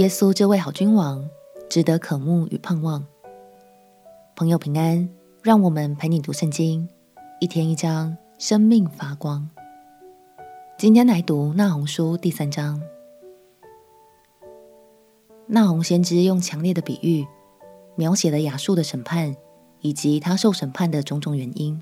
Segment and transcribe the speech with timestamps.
[0.00, 1.28] 耶稣这位好君王，
[1.68, 3.04] 值得渴慕与盼望。
[4.34, 5.06] 朋友平安，
[5.42, 6.88] 让我们陪你读圣经，
[7.38, 9.46] 一天一章，生命发光。
[10.78, 12.80] 今天来读那红书第三章。
[15.46, 17.26] 那红先知用强烈的比喻，
[17.94, 19.36] 描写了亚述的审判
[19.82, 21.78] 以及他受审判的种种原因。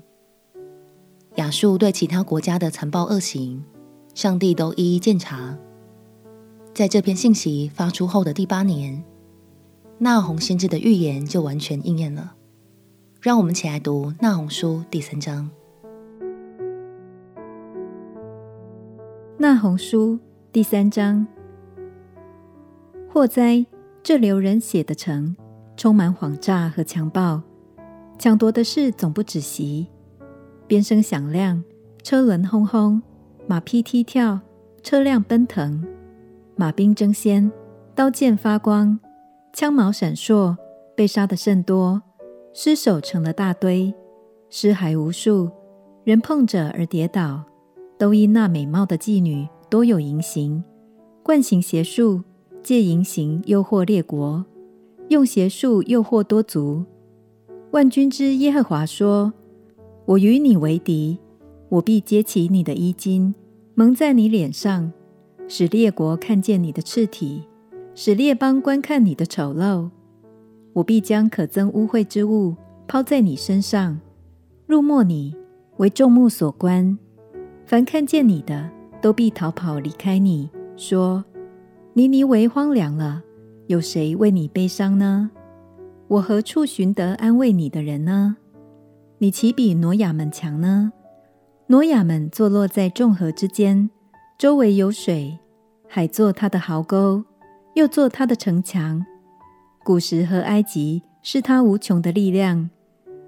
[1.35, 3.63] 亚述对其他国家的残暴恶行，
[4.13, 5.57] 上帝都一一鉴察。
[6.79, 9.03] 在这篇信息发出后的第八年，
[9.97, 12.35] 那红先知的预言就完全应验了。
[13.19, 15.49] 让我们起来读那红书第三章。
[19.37, 20.19] 那红书
[20.53, 21.27] 第三章：
[23.09, 23.65] 祸灾！
[24.01, 25.35] 这流人血的城，
[25.75, 27.41] 充满谎诈和强暴，
[28.17, 29.87] 抢夺的事总不止息。
[30.65, 31.61] 鞭声响亮，
[32.03, 33.01] 车轮轰轰，
[33.47, 34.39] 马匹踢跳，
[34.81, 35.85] 车辆奔腾。
[36.59, 37.49] 马兵争先，
[37.95, 38.99] 刀剑发光，
[39.53, 40.57] 枪矛闪烁，
[40.93, 42.01] 被杀的甚多，
[42.53, 43.93] 尸首成了大堆，
[44.49, 45.49] 尸骸无数，
[46.03, 47.45] 人碰着而跌倒，
[47.97, 50.61] 都因那美貌的妓女多有淫行，
[51.23, 52.21] 惯行邪术，
[52.61, 54.43] 借淫行诱惑列国，
[55.07, 56.83] 用邪术诱惑多族。
[57.71, 59.31] 万军之耶和华说
[60.03, 61.17] ：“我与你为敌，
[61.69, 63.33] 我必揭起你的衣襟，
[63.75, 64.91] 蒙在你脸上。”
[65.51, 67.43] 使列国看见你的赤体，
[67.95, 69.89] 使列邦观看你的丑陋。
[70.73, 72.55] 我必将可憎污秽之物
[72.87, 73.99] 抛在你身上，
[74.67, 75.35] 辱没你，
[75.77, 76.95] 为众目所观。
[77.65, 78.69] 凡看见你的，
[79.01, 81.25] 都必逃跑离开你，说：
[81.93, 83.23] 尼尼微荒凉了，
[83.65, 85.31] 有谁为你悲伤呢？
[86.09, 88.37] 我何处寻得安慰你的人呢？
[89.17, 90.93] 你岂比挪亚们强呢？
[91.65, 93.89] 挪亚们坐落在众河之间。
[94.39, 95.37] 周围有水，
[95.85, 97.21] 海做他的壕沟，
[97.73, 99.05] 又做他的城墙。
[99.83, 102.69] 古时和埃及是他无穷的力量，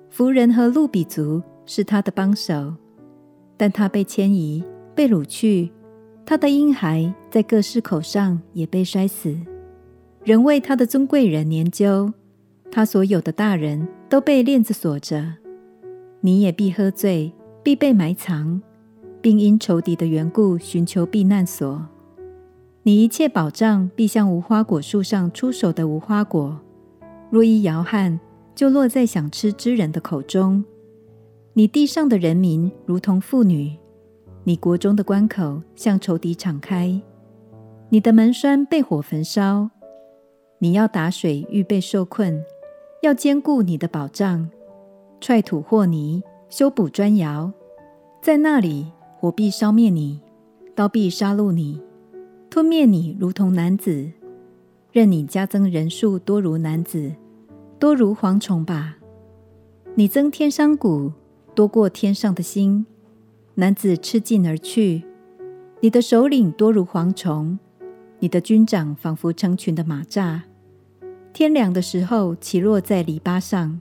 [0.09, 2.73] 弗人和路比族是他的帮手。
[3.57, 4.63] 但他被迁移，
[4.95, 5.69] 被掳去，
[6.25, 9.37] 他的婴孩在各市口上也被摔死。
[10.23, 12.13] 人为他的尊贵人研究，
[12.71, 15.33] 他所有的大人都被链子锁着。
[16.21, 18.61] 你也必喝醉，必被埋藏。
[19.21, 21.85] 并因仇敌的缘故寻求避难所。
[22.83, 26.59] 你一切保障必像无花果树上出手的无花果，
[27.29, 28.19] 若一摇撼，
[28.55, 30.65] 就落在想吃之人的口中。
[31.53, 33.77] 你地上的人民如同妇女，
[34.43, 36.99] 你国中的关口向仇敌敞开。
[37.89, 39.69] 你的门闩被火焚烧。
[40.59, 42.43] 你要打水预备受困，
[43.01, 44.49] 要坚固你的保障，
[45.19, 47.51] 踹土和泥，修补砖窑，
[48.21, 48.87] 在那里。
[49.21, 50.19] 火必烧灭你，
[50.73, 51.79] 刀必杀戮你，
[52.49, 54.09] 吞灭你如同男子，
[54.91, 57.13] 任你加增人数多如男子，
[57.77, 58.97] 多如蝗虫吧。
[59.93, 61.11] 你增添山谷，
[61.53, 62.83] 多过天上的星。
[63.53, 65.03] 男子吃尽而去，
[65.81, 67.59] 你的首领多如蝗虫，
[68.17, 70.41] 你的军长仿佛成群的蚂蚱。
[71.31, 73.79] 天亮的时候，起落在篱笆上；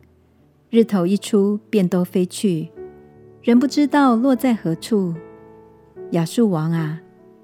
[0.68, 2.68] 日头一出，便都飞去，
[3.40, 5.14] 人不知道落在何处。
[6.12, 7.00] 亚述王啊，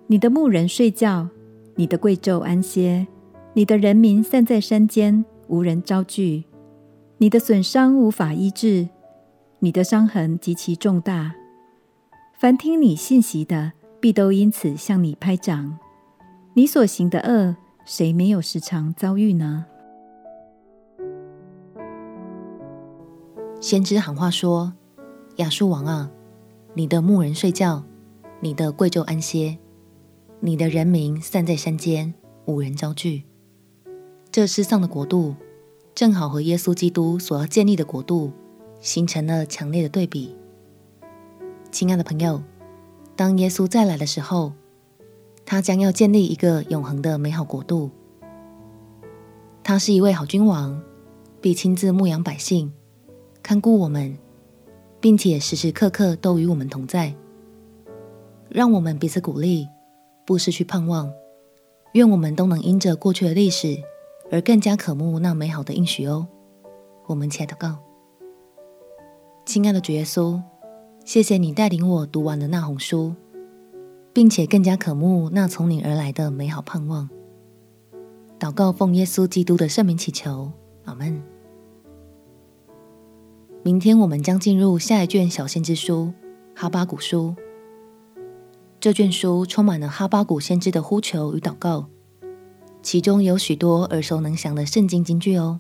[0.09, 1.29] 你的牧人睡觉，
[1.77, 3.07] 你的贵胄安歇，
[3.53, 6.45] 你的人民散在山间，无人招聚，
[7.19, 8.89] 你的损伤无法医治，
[9.61, 11.37] 你的伤痕极其重大。
[12.35, 15.79] 凡听你信息的，必都因此向你拍掌。
[16.55, 17.55] 你所行的恶，
[17.85, 19.67] 谁没有时常遭遇呢？
[23.61, 24.73] 先知喊话说
[25.37, 26.11] ：“亚述王啊，
[26.75, 27.85] 你的牧人睡觉。”
[28.41, 29.57] 你的贵胄安歇，
[30.41, 32.13] 你的人民散在山间，
[32.45, 33.25] 无人招聚。
[34.31, 35.35] 这失丧的国度，
[35.95, 38.31] 正好和耶稣基督所要建立的国度
[38.79, 40.37] 形成了强烈的对比。
[41.71, 42.43] 亲爱的朋友，
[43.17, 44.53] 当耶稣再来的时候，
[45.47, 47.91] 他将要建立一个永恒的美好国度。
[49.65, 50.81] 他是一位好君王，
[51.41, 52.71] 必亲自牧养百姓，
[53.43, 54.19] 看顾我们，
[55.01, 57.15] 并且时时刻刻都与我们同在。
[58.57, 59.69] 让我们彼此鼓励，
[60.25, 61.13] 不失去盼望。
[61.93, 63.77] 愿我们都能因着过去的历史
[64.31, 66.27] 而更加渴慕那美好的应许哦。
[67.05, 67.77] 我们起来祷告，
[69.45, 70.41] 亲爱的主耶稣，
[71.05, 73.15] 谢谢你带领我读完了那红书，
[74.15, 77.11] 并且更加渴慕那从你而来的美好盼望。
[78.41, 80.51] 祷告奉耶稣基督的圣名祈求，
[80.87, 81.23] 阿门。
[83.63, 86.15] 明天我们将进入下一卷小先知书
[86.55, 87.37] 哈巴谷书。
[88.87, 91.87] 这卷书充满了哈巴谷先知的呼求与祷告，
[92.85, 95.59] 其中有许多耳熟能详的圣经金句哦，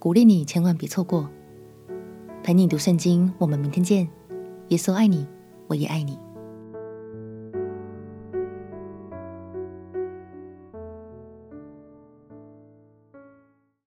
[0.00, 1.28] 鼓励你千万别错过。
[2.42, 4.08] 陪你读圣经，我们明天见。
[4.70, 5.28] 耶稣爱你，
[5.68, 6.18] 我也爱你。